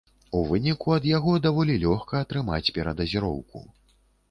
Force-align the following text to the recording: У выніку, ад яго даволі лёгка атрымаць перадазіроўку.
У 0.37 0.39
выніку, 0.51 0.93
ад 0.99 1.05
яго 1.09 1.35
даволі 1.43 1.75
лёгка 1.85 2.23
атрымаць 2.25 2.73
перадазіроўку. 2.81 3.65